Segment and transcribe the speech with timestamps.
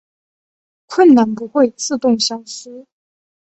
[0.87, 2.87] 困难不会自动消失